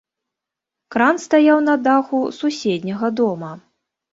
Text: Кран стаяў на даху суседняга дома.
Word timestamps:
Кран 0.95 1.19
стаяў 1.25 1.61
на 1.67 1.75
даху 1.89 2.25
суседняга 2.39 3.07
дома. 3.21 3.51